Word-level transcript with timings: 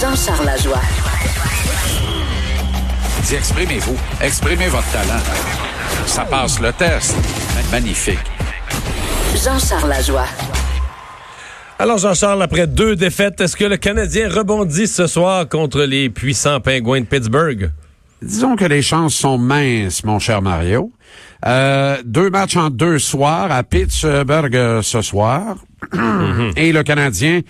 Jean-Charles 0.00 0.46
Lajoie. 0.46 0.80
Dis, 3.22 3.34
exprimez-vous. 3.36 3.96
Exprimez 4.20 4.66
votre 4.66 4.90
talent. 4.90 5.22
Ça 6.06 6.24
passe 6.24 6.60
le 6.60 6.72
test. 6.72 7.14
Magnifique. 7.70 8.18
Jean-Charles 9.36 9.88
Lajoie. 9.88 10.26
Alors 11.78 11.98
Jean-Charles, 11.98 12.42
après 12.42 12.66
deux 12.66 12.96
défaites, 12.96 13.40
est-ce 13.40 13.56
que 13.56 13.64
le 13.64 13.76
Canadien 13.76 14.28
rebondit 14.28 14.88
ce 14.88 15.06
soir 15.06 15.48
contre 15.48 15.82
les 15.82 16.10
puissants 16.10 16.60
pingouins 16.60 17.00
de 17.00 17.06
Pittsburgh? 17.06 17.70
Disons 18.20 18.56
que 18.56 18.64
les 18.64 18.82
chances 18.82 19.14
sont 19.14 19.38
minces, 19.38 20.02
mon 20.02 20.18
cher 20.18 20.40
Mario. 20.42 20.92
Euh, 21.46 21.98
deux 22.04 22.30
matchs 22.30 22.56
en 22.56 22.70
deux 22.70 22.98
soirs 22.98 23.52
à 23.52 23.62
Pittsburgh 23.62 24.56
euh, 24.56 24.82
ce 24.82 25.02
soir. 25.02 25.56
Et 26.56 26.72
le 26.72 26.82
Canadien 26.82 27.42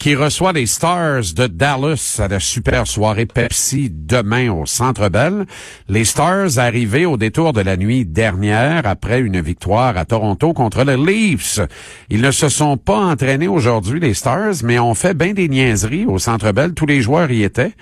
qui 0.00 0.14
reçoit 0.14 0.52
les 0.52 0.64
Stars 0.64 1.34
de 1.36 1.46
Dallas 1.46 2.16
à 2.20 2.26
la 2.26 2.40
super 2.40 2.86
soirée 2.86 3.26
Pepsi 3.26 3.90
demain 3.92 4.50
au 4.50 4.64
Centre 4.64 5.10
Bell. 5.10 5.44
Les 5.90 6.06
Stars 6.06 6.58
arrivés 6.58 7.04
au 7.04 7.18
détour 7.18 7.52
de 7.52 7.60
la 7.60 7.76
nuit 7.76 8.06
dernière 8.06 8.86
après 8.86 9.20
une 9.20 9.42
victoire 9.42 9.98
à 9.98 10.06
Toronto 10.06 10.54
contre 10.54 10.84
les 10.84 10.96
Leafs. 10.96 11.60
Ils 12.08 12.22
ne 12.22 12.30
se 12.30 12.48
sont 12.48 12.78
pas 12.78 12.96
entraînés 12.96 13.46
aujourd'hui, 13.46 14.00
les 14.00 14.14
Stars, 14.14 14.64
mais 14.64 14.78
ont 14.78 14.94
fait 14.94 15.12
bien 15.12 15.34
des 15.34 15.50
niaiseries 15.50 16.06
au 16.06 16.18
Centre 16.18 16.50
Bell. 16.52 16.72
Tous 16.72 16.86
les 16.86 17.02
joueurs 17.02 17.30
y 17.30 17.42
étaient. 17.42 17.74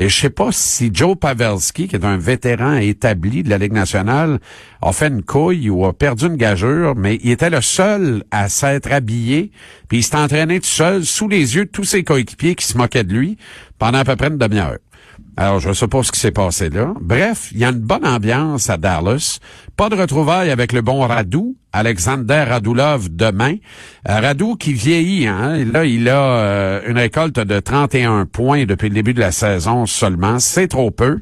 Et 0.00 0.08
je 0.08 0.18
sais 0.18 0.30
pas 0.30 0.48
si 0.50 0.90
Joe 0.94 1.14
Pavelski, 1.14 1.86
qui 1.86 1.94
est 1.94 2.06
un 2.06 2.16
vétéran 2.16 2.76
établi 2.76 3.42
de 3.42 3.50
la 3.50 3.58
Ligue 3.58 3.74
nationale, 3.74 4.40
a 4.80 4.92
fait 4.92 5.08
une 5.08 5.22
couille 5.22 5.68
ou 5.68 5.84
a 5.84 5.92
perdu 5.92 6.24
une 6.24 6.36
gageure, 6.36 6.96
mais 6.96 7.18
il 7.22 7.32
était 7.32 7.50
le 7.50 7.60
seul 7.60 8.24
à 8.30 8.48
s'être 8.48 8.90
habillé, 8.90 9.50
puis 9.88 9.98
il 9.98 10.02
s'est 10.02 10.16
entraîné 10.16 10.58
tout 10.60 10.66
seul 10.66 11.04
sous 11.04 11.28
les 11.28 11.54
yeux 11.54 11.66
de 11.66 11.70
tous 11.70 11.84
ses 11.84 12.02
coéquipiers 12.02 12.54
qui 12.54 12.64
se 12.64 12.78
moquaient 12.78 13.04
de 13.04 13.12
lui 13.12 13.36
pendant 13.78 13.98
à 13.98 14.04
peu 14.06 14.16
près 14.16 14.28
une 14.28 14.38
demi-heure. 14.38 14.78
Alors, 15.36 15.60
je 15.60 15.68
ne 15.68 15.74
sais 15.74 15.88
pas 15.88 16.02
ce 16.02 16.12
qui 16.12 16.20
s'est 16.20 16.32
passé 16.32 16.68
là. 16.70 16.92
Bref, 17.00 17.50
il 17.52 17.58
y 17.58 17.64
a 17.64 17.70
une 17.70 17.78
bonne 17.78 18.06
ambiance 18.06 18.68
à 18.68 18.76
Dallas. 18.76 19.38
Pas 19.76 19.88
de 19.88 19.94
retrouvailles 19.94 20.50
avec 20.50 20.72
le 20.72 20.82
bon 20.82 21.00
Radou, 21.06 21.56
Alexander 21.72 22.44
Radulov 22.48 23.08
demain. 23.10 23.54
Euh, 24.08 24.20
Radou 24.20 24.56
qui 24.56 24.72
vieillit, 24.72 25.26
hein. 25.26 25.64
Là, 25.72 25.84
il 25.84 26.08
a 26.08 26.20
euh, 26.20 26.80
une 26.86 26.98
récolte 26.98 27.40
de 27.40 27.60
31 27.60 28.26
points 28.26 28.66
depuis 28.66 28.88
le 28.88 28.94
début 28.94 29.14
de 29.14 29.20
la 29.20 29.32
saison 29.32 29.86
seulement. 29.86 30.38
C'est 30.38 30.68
trop 30.68 30.90
peu. 30.90 31.20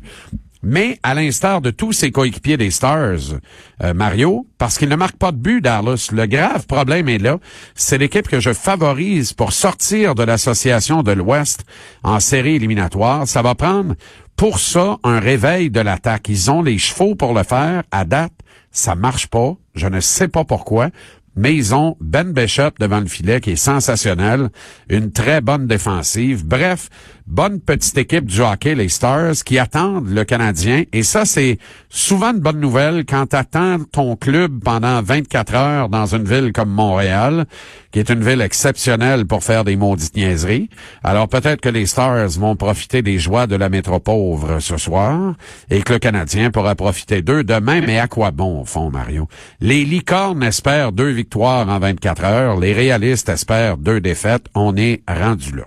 Mais 0.62 0.98
à 1.02 1.14
l'instar 1.14 1.60
de 1.60 1.70
tous 1.70 1.92
ses 1.92 2.10
coéquipiers 2.10 2.56
des 2.56 2.70
Stars, 2.70 3.38
euh, 3.82 3.94
Mario, 3.94 4.46
parce 4.58 4.76
qu'il 4.78 4.88
ne 4.88 4.96
marque 4.96 5.16
pas 5.16 5.32
de 5.32 5.36
but, 5.36 5.60
Dallas, 5.60 6.08
le 6.12 6.26
grave 6.26 6.66
problème 6.66 7.08
est 7.08 7.18
là. 7.18 7.38
C'est 7.74 7.98
l'équipe 7.98 8.28
que 8.28 8.40
je 8.40 8.52
favorise 8.52 9.32
pour 9.32 9.52
sortir 9.52 10.14
de 10.14 10.24
l'association 10.24 11.02
de 11.02 11.12
l'Ouest 11.12 11.64
en 12.02 12.20
série 12.20 12.56
éliminatoire. 12.56 13.28
Ça 13.28 13.42
va 13.42 13.54
prendre 13.54 13.94
pour 14.36 14.58
ça 14.58 14.98
un 15.04 15.20
réveil 15.20 15.70
de 15.70 15.80
l'attaque. 15.80 16.28
Ils 16.28 16.50
ont 16.50 16.62
les 16.62 16.78
chevaux 16.78 17.14
pour 17.14 17.34
le 17.34 17.44
faire. 17.44 17.82
À 17.90 18.04
date, 18.04 18.32
ça 18.70 18.94
marche 18.94 19.28
pas. 19.28 19.54
Je 19.74 19.86
ne 19.86 20.00
sais 20.00 20.28
pas 20.28 20.44
pourquoi 20.44 20.90
mais 21.38 21.54
ils 21.54 21.72
ont 21.72 21.96
Ben 22.00 22.32
Bishop 22.32 22.72
devant 22.80 22.98
le 22.98 23.06
filet 23.06 23.40
qui 23.40 23.52
est 23.52 23.56
sensationnel, 23.56 24.50
une 24.88 25.12
très 25.12 25.40
bonne 25.40 25.68
défensive. 25.68 26.44
Bref, 26.44 26.88
bonne 27.28 27.60
petite 27.60 27.98
équipe 27.98 28.24
du 28.24 28.40
hockey, 28.40 28.74
les 28.74 28.88
Stars, 28.88 29.34
qui 29.44 29.58
attendent 29.58 30.08
le 30.08 30.24
Canadien. 30.24 30.84
Et 30.92 31.02
ça, 31.02 31.26
c'est 31.26 31.58
souvent 31.90 32.32
une 32.32 32.40
bonne 32.40 32.58
nouvelle 32.58 33.04
quand 33.04 33.26
tu 33.26 33.36
attends 33.36 33.78
ton 33.92 34.16
club 34.16 34.60
pendant 34.64 35.02
24 35.02 35.54
heures 35.54 35.88
dans 35.90 36.06
une 36.06 36.24
ville 36.24 36.52
comme 36.52 36.70
Montréal, 36.70 37.44
qui 37.92 37.98
est 37.98 38.08
une 38.08 38.24
ville 38.24 38.40
exceptionnelle 38.40 39.26
pour 39.26 39.44
faire 39.44 39.64
des 39.64 39.76
maudites 39.76 40.16
niaiseries. 40.16 40.70
Alors 41.04 41.28
peut-être 41.28 41.60
que 41.60 41.68
les 41.68 41.86
Stars 41.86 42.30
vont 42.30 42.56
profiter 42.56 43.02
des 43.02 43.18
joies 43.18 43.46
de 43.46 43.56
la 43.56 43.68
métropole 43.68 44.60
ce 44.60 44.78
soir 44.78 45.34
et 45.70 45.82
que 45.82 45.92
le 45.92 45.98
Canadien 45.98 46.50
pourra 46.50 46.74
profiter 46.74 47.20
d'eux 47.20 47.44
demain. 47.44 47.82
Mais 47.82 47.98
à 47.98 48.08
quoi 48.08 48.30
bon, 48.30 48.62
au 48.62 48.64
fond, 48.64 48.90
Mario? 48.90 49.28
Les 49.60 49.84
licornes 49.84 50.42
espèrent 50.42 50.92
deux 50.92 51.10
victoires 51.10 51.68
en 51.68 51.78
24 51.78 52.24
heures. 52.24 52.58
Les 52.58 52.72
réalistes 52.72 53.28
espèrent 53.28 53.76
deux 53.76 54.00
défaites. 54.00 54.46
On 54.54 54.76
est 54.76 55.02
rendu 55.06 55.54
là. 55.56 55.64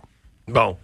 Bon. 0.48 0.76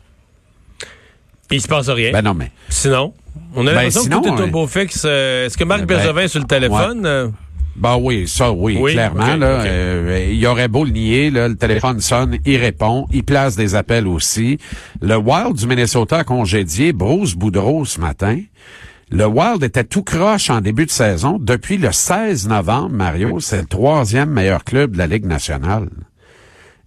Il 1.51 1.61
se 1.61 1.67
passe 1.67 1.89
rien. 1.89 2.11
Ben 2.11 2.21
non, 2.21 2.33
mais... 2.33 2.51
Sinon, 2.69 3.13
on 3.55 3.61
a 3.61 3.65
Ben, 3.71 3.75
l'impression 3.75 4.01
sinon, 4.01 4.21
que 4.21 4.27
tout 4.29 4.35
est 4.35 4.41
au 4.41 4.43
euh, 4.45 4.47
beau 4.51 4.67
fixe. 4.67 5.03
Euh, 5.05 5.45
Est-ce 5.45 5.57
que 5.57 5.63
Marc 5.63 5.81
ben, 5.81 5.97
Bergevin 5.97 6.21
est 6.21 6.27
sur 6.27 6.39
le 6.41 6.45
téléphone? 6.47 7.05
euh, 7.05 7.29
Ben 7.77 7.97
oui, 8.01 8.27
ça 8.27 8.51
oui, 8.51 8.77
Oui, 8.79 8.93
clairement. 8.93 9.35
là, 9.35 9.45
euh, 9.61 10.29
il 10.31 10.45
aurait 10.47 10.67
beau 10.67 10.83
le 10.83 10.91
nier, 10.91 11.29
là, 11.31 11.47
le 11.47 11.55
téléphone 11.55 12.01
sonne, 12.01 12.37
il 12.45 12.57
répond, 12.57 13.05
il 13.13 13.23
place 13.23 13.55
des 13.55 13.75
appels 13.75 14.07
aussi. 14.07 14.57
Le 15.01 15.15
Wild 15.15 15.53
du 15.55 15.67
Minnesota 15.67 16.17
a 16.19 16.23
congédié 16.23 16.91
Bruce 16.91 17.35
Boudreau 17.35 17.85
ce 17.85 17.99
matin. 18.01 18.39
Le 19.09 19.25
Wild 19.25 19.63
était 19.63 19.85
tout 19.85 20.03
croche 20.03 20.49
en 20.49 20.59
début 20.59 20.85
de 20.85 20.91
saison. 20.91 21.37
Depuis 21.39 21.77
le 21.77 21.93
16 21.93 22.49
novembre, 22.49 22.89
Mario, 22.89 23.39
c'est 23.39 23.61
le 23.61 23.65
troisième 23.67 24.29
meilleur 24.31 24.65
club 24.65 24.91
de 24.93 24.97
la 24.97 25.07
Ligue 25.07 25.25
nationale. 25.25 25.87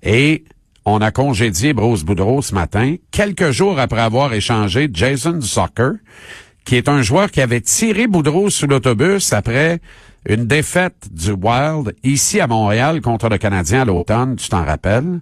Et 0.03 0.45
on 0.85 1.01
a 1.01 1.11
congédié 1.11 1.73
Bruce 1.73 2.05
Boudreau 2.05 2.43
ce 2.43 2.55
matin, 2.55 2.97
quelques 3.11 3.51
jours 3.51 3.79
après 3.79 4.01
avoir 4.01 4.33
échangé 4.33 4.89
Jason 4.93 5.41
Zucker, 5.41 5.93
qui 6.65 6.77
est 6.77 6.89
un 6.89 7.03
joueur 7.03 7.31
qui 7.31 7.41
avait 7.41 7.61
tiré 7.61 8.07
Boudreau 8.07 8.51
sous 8.51 8.67
l'autobus 8.67 9.33
après 9.33 9.81
une 10.29 10.47
défaite 10.47 11.09
du 11.11 11.33
Wild 11.33 11.95
ici 12.05 12.41
à 12.41 12.47
Montréal 12.47 13.01
contre 13.01 13.29
le 13.29 13.39
Canadien 13.39 13.83
à 13.83 13.85
l'automne, 13.85 14.37
tu 14.37 14.49
t'en 14.49 14.65
rappelles? 14.65 15.21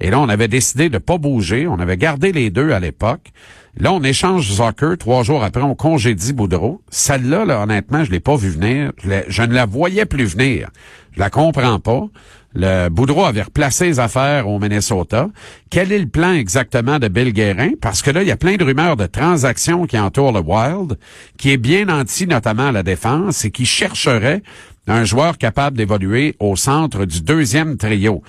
Et 0.00 0.10
là, 0.10 0.18
on 0.20 0.28
avait 0.28 0.48
décidé 0.48 0.88
de 0.88 0.98
pas 0.98 1.18
bouger. 1.18 1.66
On 1.66 1.78
avait 1.78 1.96
gardé 1.96 2.32
les 2.32 2.50
deux 2.50 2.72
à 2.72 2.80
l'époque. 2.80 3.32
Là, 3.78 3.92
on 3.92 4.02
échange 4.02 4.50
Zucker. 4.50 4.96
Trois 4.98 5.22
jours 5.22 5.44
après, 5.44 5.62
on 5.62 5.74
congédie 5.74 6.32
Boudreau. 6.32 6.82
Celle-là, 6.90 7.44
là, 7.44 7.62
honnêtement, 7.62 8.04
je 8.04 8.10
l'ai 8.10 8.20
pas 8.20 8.36
vu 8.36 8.48
venir. 8.48 8.92
Je, 9.28 9.42
ne 9.42 9.54
la 9.54 9.66
voyais 9.66 10.06
plus 10.06 10.24
venir. 10.24 10.70
Je 11.12 11.20
la 11.20 11.30
comprends 11.30 11.78
pas. 11.78 12.06
Le 12.52 12.88
Boudreau 12.88 13.24
avait 13.24 13.42
replacé 13.42 13.86
les 13.86 14.00
affaires 14.00 14.48
au 14.48 14.58
Minnesota. 14.58 15.28
Quel 15.70 15.92
est 15.92 16.00
le 16.00 16.08
plan 16.08 16.32
exactement 16.32 16.98
de 16.98 17.06
Bill 17.06 17.32
Guérin? 17.32 17.70
Parce 17.80 18.02
que 18.02 18.10
là, 18.10 18.22
il 18.22 18.28
y 18.28 18.32
a 18.32 18.36
plein 18.36 18.56
de 18.56 18.64
rumeurs 18.64 18.96
de 18.96 19.06
transactions 19.06 19.86
qui 19.86 19.98
entourent 19.98 20.32
le 20.32 20.40
Wild, 20.40 20.98
qui 21.38 21.50
est 21.50 21.58
bien 21.58 21.88
anti 21.88 22.26
notamment 22.26 22.68
à 22.68 22.72
la 22.72 22.82
défense 22.82 23.44
et 23.44 23.52
qui 23.52 23.66
chercherait 23.66 24.42
un 24.88 25.04
joueur 25.04 25.38
capable 25.38 25.76
d'évoluer 25.76 26.34
au 26.40 26.56
centre 26.56 27.04
du 27.04 27.20
deuxième 27.20 27.76
trio. 27.76 28.22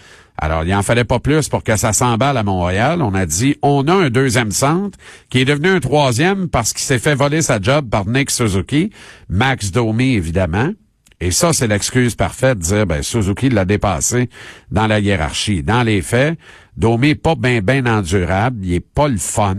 Alors, 0.43 0.63
il 0.63 0.73
en 0.73 0.81
fallait 0.81 1.03
pas 1.03 1.19
plus 1.19 1.49
pour 1.49 1.63
que 1.63 1.75
ça 1.75 1.93
s'emballe 1.93 2.35
à 2.35 2.41
Montréal. 2.41 3.03
On 3.03 3.13
a 3.13 3.27
dit, 3.27 3.57
on 3.61 3.87
a 3.87 3.93
un 3.93 4.09
deuxième 4.09 4.49
centre 4.49 4.97
qui 5.29 5.39
est 5.39 5.45
devenu 5.45 5.69
un 5.69 5.79
troisième 5.79 6.49
parce 6.49 6.73
qu'il 6.73 6.81
s'est 6.81 6.97
fait 6.97 7.13
voler 7.13 7.43
sa 7.43 7.61
job 7.61 7.87
par 7.87 8.07
Nick 8.07 8.31
Suzuki, 8.31 8.89
Max 9.29 9.71
Domi, 9.71 10.15
évidemment. 10.15 10.71
Et 11.19 11.29
ça, 11.29 11.53
c'est 11.53 11.67
l'excuse 11.67 12.15
parfaite 12.15 12.57
de 12.57 12.63
dire, 12.63 12.87
ben, 12.87 13.03
Suzuki 13.03 13.49
l'a 13.49 13.65
dépassé 13.65 14.29
dans 14.71 14.87
la 14.87 14.99
hiérarchie. 14.99 15.61
Dans 15.61 15.83
les 15.83 16.01
faits, 16.01 16.39
Domi 16.77 17.09
est 17.09 17.15
pas 17.15 17.35
bien, 17.35 17.61
bien 17.61 17.85
endurable, 17.85 18.59
il 18.63 18.73
est 18.75 18.79
pas 18.79 19.07
le 19.07 19.17
fun, 19.17 19.55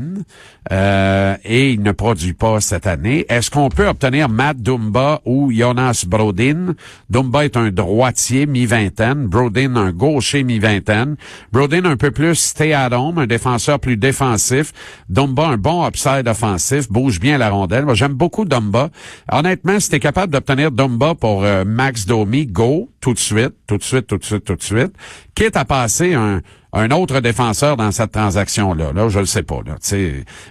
euh, 0.71 1.37
et 1.45 1.73
il 1.73 1.83
ne 1.83 1.93
produit 1.93 2.33
pas 2.33 2.61
cette 2.61 2.87
année. 2.87 3.27
Est-ce 3.29 3.51
qu'on 3.51 3.69
peut 3.69 3.87
obtenir 3.87 4.29
Matt 4.29 4.59
Dumba 4.59 5.21
ou 5.27 5.53
Jonas 5.53 6.05
Brodin? 6.07 6.75
Dumba 7.11 7.45
est 7.45 7.57
un 7.57 7.71
droitier 7.71 8.47
mi-vingtaine, 8.47 9.27
Brodin 9.27 9.77
un 9.77 9.93
gaucher 9.93 10.43
mi-vingtaine. 10.43 11.17
Brodin 11.53 11.85
un 11.85 11.97
peu 11.97 12.11
plus 12.11 12.35
stay 12.35 12.73
at 12.73 12.93
home, 12.93 13.19
un 13.19 13.27
défenseur 13.27 13.79
plus 13.79 13.97
défensif. 13.97 14.73
Dumba 15.09 15.49
un 15.49 15.59
bon 15.59 15.87
upside 15.87 16.27
offensif, 16.27 16.91
bouge 16.91 17.21
bien 17.21 17.39
la 17.39 17.51
rondelle. 17.51 17.85
Moi, 17.85 17.95
j'aime 17.95 18.15
beaucoup 18.15 18.45
Dumba. 18.45 18.91
Honnêtement, 19.31 19.81
si 19.81 19.91
t'es 19.91 20.01
capable 20.01 20.33
d'obtenir 20.33 20.71
Dumba 20.71 21.15
pour 21.15 21.45
euh, 21.45 21.65
Max 21.65 22.07
Domi, 22.07 22.47
go, 22.47 22.89
tout 23.03 23.13
de 23.13 23.19
suite, 23.19 23.55
tout 23.67 23.77
de 23.77 23.83
suite, 23.83 24.07
tout 24.07 24.17
de 24.17 24.25
suite, 24.25 24.45
tout 24.45 24.55
de 24.55 24.63
suite. 24.63 24.95
Quitte 25.35 25.57
à 25.57 25.65
passer 25.65 26.15
un, 26.15 26.41
un 26.73 26.91
autre 26.93 27.21
défenseur 27.21 27.77
dans 27.77 27.91
cette 27.91 28.13
transaction-là. 28.13 28.93
Là, 28.93 29.09
je 29.09 29.19
le 29.19 29.27
sais 29.27 29.43
pas. 29.43 29.61
Là. 29.67 29.75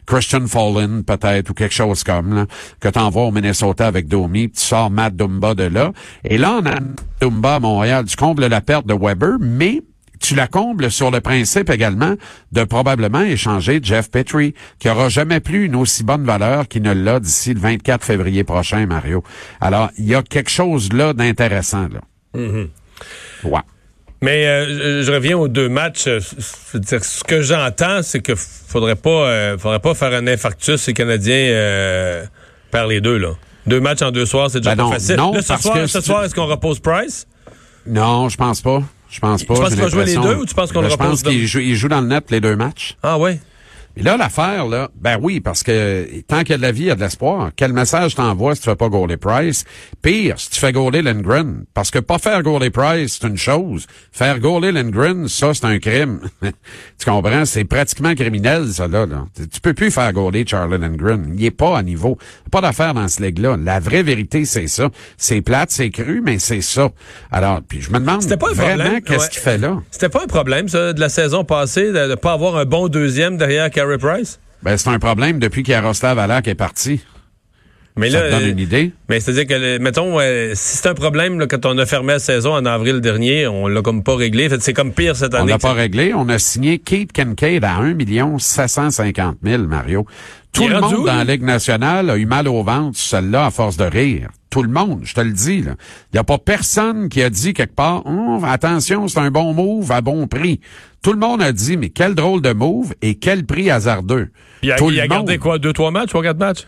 Christian 0.05 0.45
Fallen, 0.47 1.03
peut-être, 1.03 1.49
ou 1.49 1.53
quelque 1.53 1.73
chose 1.73 2.03
comme, 2.03 2.35
là, 2.35 2.45
que 2.81 2.89
t'envoies 2.89 3.23
au 3.23 3.31
Minnesota 3.31 3.87
avec 3.87 4.07
Domi, 4.07 4.51
tu 4.51 4.59
sors 4.59 4.91
Matt 4.91 5.15
Dumba 5.15 5.55
de 5.55 5.63
là. 5.63 5.93
Et 6.25 6.37
là, 6.37 6.59
on 6.61 6.65
a 6.65 6.75
Dumba 7.21 7.55
à 7.55 7.59
Montréal. 7.59 8.05
Tu 8.05 8.17
combles 8.17 8.45
la 8.45 8.59
perte 8.59 8.85
de 8.85 8.93
Weber, 8.93 9.37
mais 9.39 9.81
tu 10.19 10.35
la 10.35 10.47
combles 10.47 10.91
sur 10.91 11.09
le 11.09 11.21
principe 11.21 11.69
également 11.69 12.15
de 12.51 12.63
probablement 12.65 13.21
échanger 13.21 13.79
Jeff 13.81 14.11
Petrie, 14.11 14.53
qui 14.77 14.89
aura 14.89 15.07
jamais 15.07 15.39
plus 15.39 15.65
une 15.65 15.75
aussi 15.75 16.03
bonne 16.03 16.25
valeur 16.25 16.67
qu'il 16.67 16.83
ne 16.83 16.91
l'a 16.91 17.21
d'ici 17.21 17.53
le 17.53 17.61
24 17.61 18.03
février 18.03 18.43
prochain, 18.43 18.85
Mario. 18.85 19.23
Alors, 19.61 19.89
il 19.97 20.05
y 20.05 20.15
a 20.15 20.21
quelque 20.21 20.51
chose 20.51 20.91
là 20.91 21.13
d'intéressant, 21.13 21.87
là. 21.87 22.01
Ouais. 22.33 23.61
Mais 24.23 24.45
euh, 24.45 25.01
je, 25.03 25.11
reviens 25.11 25.35
aux 25.37 25.47
deux 25.47 25.67
matchs. 25.67 26.05
Euh, 26.07 26.19
c'est-à-dire, 26.19 27.03
ce 27.03 27.23
que 27.23 27.41
j'entends, 27.41 28.03
c'est 28.03 28.19
que 28.21 28.35
faudrait 28.35 28.95
pas, 28.95 29.09
euh, 29.09 29.57
faudrait 29.57 29.79
pas 29.79 29.95
faire 29.95 30.13
un 30.13 30.27
infarctus 30.27 30.85
les 30.85 30.93
Canadiens 30.93 31.33
euh, 31.35 32.23
perdent 32.69 32.91
les 32.91 33.01
deux 33.01 33.17
là. 33.17 33.31
Deux 33.65 33.79
matchs 33.79 34.01
en 34.03 34.11
deux 34.11 34.25
soirs, 34.25 34.49
c'est 34.51 34.59
déjà 34.59 34.71
Ben 34.75 34.77
pas 34.77 34.83
non, 34.83 34.91
facile. 34.91 35.15
non, 35.15 35.33
Là, 35.33 35.41
ce 35.41 35.47
parce 35.47 35.61
soir, 35.63 35.75
que 35.75 35.87
ce 35.87 36.01
soir, 36.01 36.23
est-ce 36.23 36.35
qu'on 36.35 36.45
repose 36.45 36.79
Price? 36.79 37.27
Non, 37.87 38.29
je 38.29 38.37
pense 38.37 38.61
pas. 38.61 38.83
Je 39.09 39.19
pense 39.19 39.43
pas. 39.43 39.55
Tu 39.55 39.61
penses 39.61 39.69
qu'il 39.69 39.81
va 39.81 39.87
jouer 39.87 40.05
les 40.05 40.15
deux 40.15 40.35
ou 40.35 40.45
tu 40.45 40.53
penses 40.53 40.71
qu'on 40.71 40.81
le 40.81 40.87
Ben, 40.87 40.93
Je 40.93 40.97
pense 40.97 41.19
repose 41.19 41.23
qu'il 41.23 41.47
joue, 41.47 41.59
il 41.59 41.75
joue 41.75 41.87
dans 41.87 42.01
le 42.01 42.07
net 42.07 42.29
les 42.29 42.39
deux 42.39 42.55
matchs. 42.55 42.95
Ah 43.01 43.17
ouais. 43.17 43.39
Et 43.97 44.03
là, 44.03 44.17
l'affaire, 44.17 44.67
là, 44.67 44.89
ben 44.95 45.17
oui, 45.21 45.39
parce 45.39 45.63
que 45.63 46.21
tant 46.27 46.39
qu'il 46.39 46.51
y 46.51 46.53
a 46.53 46.57
de 46.57 46.61
la 46.61 46.71
vie, 46.71 46.83
il 46.83 46.87
y 46.87 46.91
a 46.91 46.95
de 46.95 47.01
l'espoir. 47.01 47.51
Quel 47.55 47.73
message 47.73 48.15
t'envoies 48.15 48.55
si 48.55 48.61
tu 48.61 48.69
fais 48.69 48.75
pas 48.75 48.89
goaler 48.89 49.17
Price? 49.17 49.65
Pire, 50.01 50.39
si 50.39 50.49
tu 50.49 50.59
fais 50.59 50.71
goaler 50.71 51.01
Lindgren. 51.01 51.65
Parce 51.73 51.91
que 51.91 51.99
pas 51.99 52.17
faire 52.17 52.41
goaler 52.43 52.69
Price, 52.69 53.19
c'est 53.19 53.27
une 53.27 53.37
chose. 53.37 53.87
Faire 54.11 54.39
goaler 54.39 54.71
Lindgren, 54.71 55.27
ça, 55.27 55.53
c'est 55.53 55.65
un 55.65 55.79
crime. 55.79 56.21
tu 56.41 57.05
comprends? 57.05 57.45
C'est 57.45 57.65
pratiquement 57.65 58.15
criminel, 58.15 58.67
ça, 58.67 58.87
là, 58.87 59.05
là. 59.05 59.25
Tu 59.35 59.59
peux 59.61 59.73
plus 59.73 59.91
faire 59.91 60.11
goaler 60.13 60.45
Charlie 60.47 60.77
Lindgren. 60.77 61.33
Il 61.37 61.45
est 61.45 61.51
pas 61.51 61.77
à 61.77 61.83
niveau. 61.83 62.17
Pas 62.51 62.61
d'affaire 62.61 62.93
dans 62.93 63.07
ce 63.07 63.21
leg-là. 63.21 63.57
La 63.57 63.79
vraie 63.79 64.03
vérité, 64.03 64.45
c'est 64.45 64.67
ça. 64.67 64.89
C'est 65.17 65.41
plate, 65.41 65.71
c'est 65.71 65.89
cru, 65.89 66.21
mais 66.23 66.39
c'est 66.39 66.61
ça. 66.61 66.89
Alors, 67.31 67.61
puis 67.67 67.81
je 67.81 67.91
me 67.91 67.99
demande 67.99 68.27
pas 68.37 68.53
vraiment 68.53 68.99
qu'est-ce 69.01 69.25
ouais. 69.25 69.29
qu'il 69.29 69.41
fait 69.41 69.57
là. 69.57 69.79
C'était 69.91 70.09
pas 70.09 70.23
un 70.23 70.27
problème, 70.27 70.67
ça, 70.67 70.93
de 70.93 70.99
la 70.99 71.09
saison 71.09 71.43
passée, 71.43 71.91
de 71.91 72.07
ne 72.07 72.15
pas 72.15 72.33
avoir 72.33 72.55
un 72.57 72.65
bon 72.65 72.87
deuxième 72.87 73.37
derrière 73.37 73.69
Carey 73.81 73.97
Price? 73.97 74.39
Ben, 74.63 74.77
c'est 74.77 74.89
un 74.89 74.99
problème 74.99 75.39
depuis 75.39 75.63
qu'Yaroslav 75.63 76.19
Alak 76.19 76.47
est 76.47 76.55
parti. 76.55 77.01
Mais 77.97 78.09
Ça 78.09 78.21
là, 78.21 78.27
te 78.27 78.31
donne 78.35 78.43
euh, 78.43 78.51
une 78.51 78.59
idée? 78.59 78.91
Mais 79.09 79.19
c'est-à-dire 79.19 79.47
que, 79.47 79.77
mettons, 79.79 80.17
euh, 80.19 80.51
si 80.55 80.77
c'est 80.77 80.87
un 80.87 80.93
problème 80.93 81.39
là, 81.39 81.47
quand 81.47 81.65
on 81.65 81.77
a 81.77 81.85
fermé 81.85 82.13
la 82.13 82.19
saison 82.19 82.53
en 82.53 82.65
avril 82.65 83.01
dernier, 83.01 83.47
on 83.47 83.67
l'a 83.67 83.81
comme 83.81 84.01
pas 84.03 84.15
réglé. 84.15 84.47
C'est 84.59 84.71
comme 84.73 84.93
pire 84.93 85.15
cette 85.15 85.33
On 85.33 85.39
année. 85.39 85.51
l'a 85.51 85.57
que 85.57 85.61
pas 85.63 85.69
ça- 85.69 85.73
réglé. 85.73 86.13
On 86.13 86.29
a 86.29 86.39
signé 86.39 86.79
Kate 86.79 87.11
Kincaid 87.11 87.63
à 87.65 87.77
1 87.79 88.37
750 88.39 89.37
000, 89.43 89.63
Mario. 89.63 90.05
Tout 90.53 90.67
le 90.67 90.79
monde 90.81 90.93
où, 90.93 91.05
dans 91.05 91.15
la? 91.15 91.23
Ligue 91.23 91.43
nationale 91.43 92.09
a 92.09 92.17
eu 92.17 92.25
mal 92.25 92.47
au 92.47 92.63
ventre, 92.63 92.97
celle-là, 92.97 93.45
à 93.47 93.51
force 93.51 93.77
de 93.77 93.85
rire. 93.85 94.29
Tout 94.49 94.63
le 94.63 94.69
monde, 94.69 95.01
je 95.03 95.13
te 95.13 95.21
le 95.21 95.31
dis. 95.31 95.59
Il 95.59 95.75
n'y 96.13 96.19
a 96.19 96.25
pas 96.25 96.37
personne 96.37 97.07
qui 97.07 97.21
a 97.21 97.29
dit 97.29 97.53
quelque 97.53 97.73
part, 97.75 98.05
Hum, 98.05 98.43
attention, 98.43 99.07
c'est 99.07 99.19
un 99.19 99.31
bon 99.31 99.53
move 99.53 99.91
à 99.91 100.01
bon 100.01 100.27
prix. 100.27 100.59
Tout 101.01 101.13
le 101.13 101.19
monde 101.19 101.41
a 101.41 101.53
dit, 101.53 101.77
mais 101.77 101.89
quel 101.89 102.15
drôle 102.15 102.41
de 102.41 102.51
move 102.51 102.93
et 103.01 103.15
quel 103.15 103.45
prix 103.45 103.71
hasardeux. 103.71 104.29
Il 104.61 104.71
a, 104.71 104.75
Tout 104.75 104.89
il 104.89 104.97
le 104.97 105.01
a 105.01 105.07
gardé 105.07 105.37
quoi, 105.37 105.57
deux, 105.57 105.71
trois 105.73 105.91
matchs, 105.91 106.09
trois, 106.09 106.21
quatre 106.21 106.37
matchs? 106.39 106.67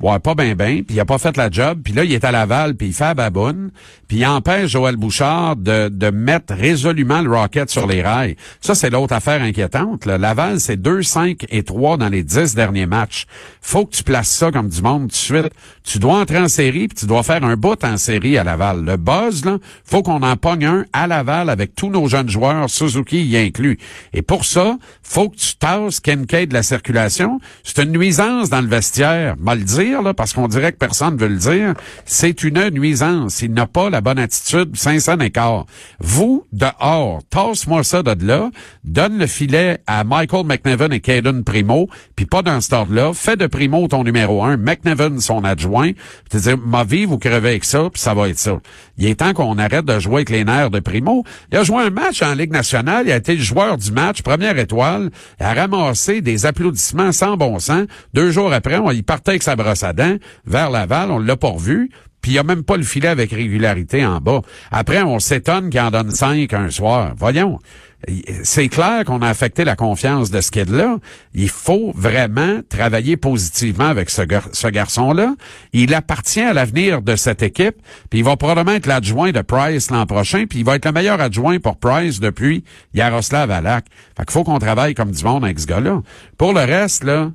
Ouais, 0.00 0.18
pas 0.18 0.34
bien 0.34 0.54
ben, 0.54 0.82
puis 0.82 0.96
il 0.96 1.00
a 1.00 1.04
pas 1.04 1.18
fait 1.18 1.36
la 1.36 1.50
job, 1.50 1.80
puis 1.84 1.92
là 1.92 2.04
il 2.04 2.12
est 2.12 2.24
à 2.24 2.32
Laval, 2.32 2.74
puis 2.74 2.88
il 2.88 2.92
fait 2.94 3.04
à 3.04 3.14
baboune, 3.14 3.70
puis 4.08 4.18
il 4.18 4.26
empêche 4.26 4.70
Joël 4.70 4.96
Bouchard 4.96 5.56
de, 5.56 5.88
de 5.88 6.10
mettre 6.10 6.54
résolument 6.54 7.20
le 7.20 7.30
Rocket 7.30 7.68
sur 7.68 7.86
les 7.86 8.00
rails. 8.00 8.36
Ça 8.62 8.74
c'est 8.74 8.88
l'autre 8.88 9.12
affaire 9.12 9.42
inquiétante. 9.42 10.06
Là. 10.06 10.16
Laval 10.16 10.58
c'est 10.58 10.78
2 10.78 11.02
5 11.02 11.44
et 11.50 11.62
3 11.62 11.98
dans 11.98 12.08
les 12.08 12.22
10 12.22 12.54
derniers 12.54 12.86
matchs. 12.86 13.26
Faut 13.60 13.84
que 13.84 13.94
tu 13.94 14.02
places 14.02 14.30
ça 14.30 14.50
comme 14.50 14.68
du 14.68 14.80
monde 14.80 15.02
tout 15.02 15.08
de 15.08 15.12
suite. 15.12 15.52
Tu 15.84 15.98
dois 15.98 16.18
entrer 16.18 16.38
en 16.38 16.48
série, 16.48 16.88
puis 16.88 16.96
tu 16.98 17.06
dois 17.06 17.22
faire 17.22 17.44
un 17.44 17.56
bout 17.56 17.82
en 17.84 17.96
série 17.98 18.38
à 18.38 18.44
Laval. 18.44 18.84
Le 18.84 18.96
buzz 18.96 19.44
là, 19.44 19.58
faut 19.84 20.02
qu'on 20.02 20.22
en 20.22 20.36
pogne 20.36 20.64
un 20.64 20.84
à 20.92 21.06
Laval 21.06 21.50
avec 21.50 21.74
tous 21.74 21.90
nos 21.90 22.08
jeunes 22.08 22.28
joueurs, 22.28 22.70
Suzuki 22.70 23.22
y 23.22 23.36
inclus. 23.36 23.78
Et 24.14 24.22
pour 24.22 24.46
ça, 24.46 24.78
faut 25.02 25.28
que 25.28 25.36
tu 25.36 25.56
tasses 25.56 26.00
Kincaid 26.00 26.48
de 26.48 26.54
la 26.54 26.62
circulation. 26.62 27.38
C'est 27.64 27.82
une 27.82 27.92
nuisance 27.92 28.48
dans 28.48 28.60
le 28.62 28.66
vestiaire, 28.66 29.36
mal 29.38 29.60
le 29.60 29.66
parce 30.16 30.32
qu'on 30.32 30.48
dirait 30.48 30.72
que 30.72 30.78
personne 30.78 31.16
veut 31.16 31.28
le 31.28 31.36
dire. 31.36 31.74
C'est 32.04 32.42
une 32.42 32.70
nuisance. 32.70 33.42
Il 33.42 33.52
n'a 33.52 33.66
pas 33.66 33.90
la 33.90 34.00
bonne 34.00 34.18
attitude, 34.18 34.76
500 34.76 35.20
écart. 35.20 35.66
Vous, 35.98 36.44
dehors, 36.52 37.20
tasse-moi 37.30 37.84
ça 37.84 38.02
de 38.02 38.26
là, 38.26 38.50
donne 38.84 39.18
le 39.18 39.26
filet 39.26 39.78
à 39.86 40.04
Michael 40.04 40.46
McNevin 40.46 40.90
et 40.90 41.00
Caden 41.00 41.44
Primo, 41.44 41.88
puis 42.16 42.26
pas 42.26 42.42
dans 42.42 42.60
cet 42.60 42.72
ordre-là. 42.72 43.12
Fais 43.14 43.36
de 43.36 43.46
Primo 43.46 43.86
ton 43.88 44.04
numéro 44.04 44.42
un, 44.42 44.56
McNevin 44.56 45.18
son 45.20 45.44
adjoint, 45.44 45.92
puis 45.92 46.30
te 46.30 46.38
dire, 46.38 46.58
ma 46.58 46.84
vie, 46.84 47.04
vous 47.04 47.18
crevez 47.18 47.50
avec 47.50 47.64
ça, 47.64 47.88
puis 47.92 48.00
ça 48.00 48.14
va 48.14 48.28
être 48.28 48.38
ça. 48.38 48.58
Il 48.98 49.06
est 49.06 49.16
temps 49.16 49.32
qu'on 49.32 49.58
arrête 49.58 49.84
de 49.84 49.98
jouer 49.98 50.16
avec 50.16 50.30
les 50.30 50.44
nerfs 50.44 50.70
de 50.70 50.80
Primo. 50.80 51.24
Il 51.52 51.58
a 51.58 51.64
joué 51.64 51.82
un 51.82 51.90
match 51.90 52.22
en 52.22 52.34
Ligue 52.34 52.52
nationale, 52.52 53.06
il 53.06 53.12
a 53.12 53.16
été 53.16 53.34
le 53.34 53.42
joueur 53.42 53.76
du 53.76 53.92
match, 53.92 54.22
première 54.22 54.58
étoile, 54.58 55.10
il 55.38 55.46
a 55.46 55.54
ramassé 55.54 56.20
des 56.20 56.46
applaudissements 56.46 57.12
sans 57.12 57.36
bon 57.36 57.58
sens. 57.58 57.86
Deux 58.14 58.30
jours 58.30 58.52
après, 58.52 58.80
y 58.94 59.02
partait 59.02 59.32
avec 59.32 59.42
sa 59.42 59.56
brosse 59.56 59.79
vers 60.46 60.70
Laval, 60.70 61.10
on 61.10 61.18
l'a 61.18 61.36
pas. 61.36 61.54
Puis 62.22 62.32
il 62.32 62.38
a 62.38 62.42
même 62.42 62.64
pas 62.64 62.76
le 62.76 62.82
filet 62.82 63.08
avec 63.08 63.30
régularité 63.30 64.04
en 64.04 64.20
bas. 64.20 64.42
Après, 64.70 65.02
on 65.02 65.18
s'étonne 65.18 65.70
qu'il 65.70 65.80
en 65.80 65.90
donne 65.90 66.10
cinq 66.10 66.52
un 66.52 66.70
soir. 66.70 67.14
Voyons. 67.16 67.58
C'est 68.44 68.68
clair 68.68 69.04
qu'on 69.04 69.20
a 69.20 69.28
affecté 69.28 69.62
la 69.62 69.76
confiance 69.76 70.30
de 70.30 70.40
ce 70.40 70.50
kid-là. 70.50 70.98
Il 71.34 71.50
faut 71.50 71.92
vraiment 71.94 72.60
travailler 72.68 73.18
positivement 73.18 73.88
avec 73.88 74.08
ce 74.08 74.68
garçon-là. 74.68 75.34
Il 75.74 75.94
appartient 75.94 76.40
à 76.40 76.54
l'avenir 76.54 77.02
de 77.02 77.14
cette 77.16 77.42
équipe. 77.42 77.76
Puis 78.08 78.20
il 78.20 78.24
va 78.24 78.36
probablement 78.36 78.76
être 78.76 78.86
l'adjoint 78.86 79.32
de 79.32 79.42
Price 79.42 79.90
l'an 79.90 80.06
prochain. 80.06 80.46
Puis 80.48 80.60
il 80.60 80.64
va 80.64 80.76
être 80.76 80.86
le 80.86 80.92
meilleur 80.92 81.20
adjoint 81.20 81.58
pour 81.58 81.76
Price 81.76 82.20
depuis 82.20 82.64
Yaroslav 82.94 83.50
Alak. 83.50 83.84
Fait 84.16 84.24
qu'il 84.24 84.32
faut 84.32 84.44
qu'on 84.44 84.58
travaille 84.58 84.94
comme 84.94 85.10
du 85.10 85.22
monde 85.22 85.44
avec 85.44 85.58
ce 85.58 85.66
gars-là. 85.66 86.00
Pour 86.38 86.54
le 86.54 86.60
reste, 86.60 87.04
là, 87.04 87.30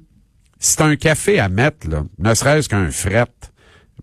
c'est 0.65 0.81
un 0.81 0.95
café 0.95 1.39
à 1.39 1.47
mettre, 1.47 1.87
ne 2.17 2.33
serait-ce 2.33 2.69
qu'un 2.69 2.89
fret 2.89 3.25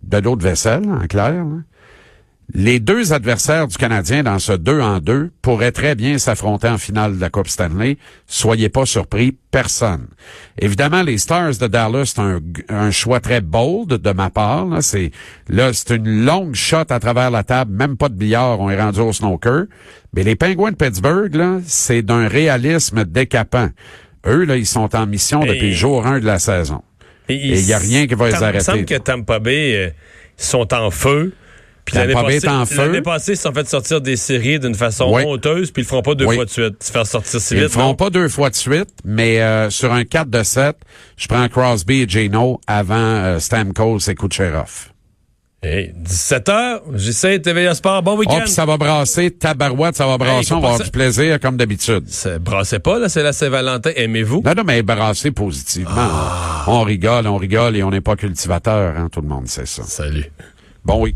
de 0.02 0.18
l'eau 0.18 0.36
de 0.36 0.44
vaisselle, 0.44 0.88
en 0.88 1.06
clair. 1.06 1.44
Les 2.54 2.80
deux 2.80 3.12
adversaires 3.14 3.66
du 3.66 3.76
Canadien 3.78 4.22
dans 4.24 4.38
ce 4.38 4.52
2 4.52 4.80
en 4.80 4.98
2 4.98 5.30
pourraient 5.40 5.72
très 5.72 5.94
bien 5.94 6.18
s'affronter 6.18 6.68
en 6.68 6.76
finale 6.76 7.16
de 7.16 7.20
la 7.20 7.30
Coupe 7.30 7.48
Stanley. 7.48 7.96
Soyez 8.26 8.68
pas 8.68 8.84
surpris, 8.84 9.36
personne. 9.50 10.08
Évidemment, 10.58 11.02
les 11.02 11.16
Stars 11.16 11.56
de 11.58 11.66
Dallas, 11.66 12.12
c'est 12.14 12.72
un, 12.72 12.90
choix 12.90 13.20
très 13.20 13.40
bold 13.40 13.88
de 13.88 14.12
ma 14.12 14.28
part. 14.28 14.66
Là, 14.66 14.82
c'est 14.82 15.12
là, 15.48 15.72
c'est 15.72 15.96
une 15.96 16.26
longue 16.26 16.54
shot 16.54 16.84
à 16.90 17.00
travers 17.00 17.30
la 17.30 17.42
table, 17.42 17.72
même 17.72 17.96
pas 17.96 18.10
de 18.10 18.14
billard, 18.14 18.60
on 18.60 18.68
est 18.68 18.80
rendu 18.80 19.00
au 19.00 19.12
snooker. 19.12 19.64
Mais 20.14 20.22
les 20.22 20.36
Penguins 20.36 20.72
de 20.72 20.76
Pittsburgh, 20.76 21.62
c'est 21.64 22.02
d'un 22.02 22.28
réalisme 22.28 23.04
décapant. 23.04 23.70
Eux, 24.26 24.44
là, 24.44 24.56
ils 24.56 24.66
sont 24.66 24.94
en 24.94 25.06
mission 25.06 25.40
depuis 25.40 25.70
le 25.70 25.74
jour 25.74 26.06
1 26.06 26.20
de 26.20 26.26
la 26.26 26.38
saison. 26.38 26.82
Et 27.28 27.34
il 27.34 27.64
y 27.66 27.72
a 27.72 27.78
rien 27.78 28.06
qui 28.06 28.14
va 28.14 28.26
les 28.28 28.34
Il 28.34 28.38
me 28.38 28.44
arrêter. 28.44 28.64
semble 28.64 28.84
que 28.84 28.98
Tampa 28.98 29.38
Bay 29.38 29.74
euh, 29.76 29.90
sont 30.36 30.72
en 30.74 30.90
feu. 30.90 31.32
Puis 31.84 31.96
l'année 31.96 32.12
passée, 32.14 32.46
l'année 32.76 33.02
passée, 33.02 33.32
ils 33.32 33.36
se 33.36 33.42
sont 33.42 33.52
fait 33.52 33.66
sortir 33.68 34.00
des 34.00 34.14
séries 34.16 34.60
d'une 34.60 34.74
façon 34.76 35.12
Oui. 35.12 35.24
honteuse, 35.26 35.72
puis 35.72 35.82
ils 35.82 35.84
le 35.84 35.88
feront 35.88 36.02
pas 36.02 36.14
deux 36.14 36.26
Oui. 36.26 36.36
fois 36.36 36.44
de 36.44 36.50
suite. 36.50 36.80
Se 36.80 36.92
faire 36.92 37.06
sortir 37.06 37.40
si 37.40 37.54
Ils 37.54 37.56
le 37.58 37.64
vite. 37.64 37.72
feront 37.72 37.86
non? 37.88 37.94
pas 37.96 38.08
deux 38.10 38.28
fois 38.28 38.50
de 38.50 38.54
suite, 38.54 38.90
mais 39.04 39.40
euh, 39.40 39.68
sur 39.68 39.92
un 39.92 40.04
4 40.04 40.30
de 40.30 40.42
7, 40.44 40.76
je 41.16 41.26
prends 41.26 41.48
Crosby 41.48 42.02
et 42.02 42.08
Geno 42.08 42.60
avant 42.68 42.94
euh, 42.96 43.38
Stamkos 43.40 43.98
et 44.08 44.14
Kucherov. 44.14 44.91
Hey, 45.64 45.94
17h, 45.96 46.80
j'essaie 46.96 47.38
TVA 47.38 47.72
Sport. 47.74 48.02
Bon 48.02 48.14
Oh, 48.14 48.18
week-end. 48.18 48.40
puis 48.40 48.50
ça 48.50 48.66
va 48.66 48.76
brasser, 48.76 49.30
tabarouette, 49.30 49.94
ça 49.94 50.06
va 50.08 50.18
brasser, 50.18 50.52
on 50.54 50.58
va 50.58 50.66
avoir 50.66 50.78
ça- 50.78 50.84
du 50.84 50.90
plaisir 50.90 51.38
comme 51.38 51.56
d'habitude. 51.56 52.02
Brassez 52.40 52.80
pas, 52.80 52.98
là, 52.98 53.08
c'est 53.08 53.22
la 53.22 53.32
Saint-Valentin. 53.32 53.90
Aimez-vous? 53.94 54.42
Non, 54.44 54.54
non, 54.56 54.64
mais 54.64 54.82
brasser 54.82 55.30
positivement. 55.30 55.92
Ah. 55.96 56.64
On 56.66 56.82
rigole, 56.82 57.28
on 57.28 57.36
rigole 57.36 57.76
et 57.76 57.84
on 57.84 57.90
n'est 57.90 58.00
pas 58.00 58.16
cultivateur, 58.16 58.96
hein, 58.96 59.08
tout 59.12 59.20
le 59.20 59.28
monde 59.28 59.46
sait 59.46 59.66
ça. 59.66 59.84
Salut. 59.84 60.24
Bon 60.84 61.00
oui. 61.00 61.14